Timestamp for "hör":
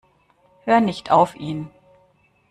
0.65-0.79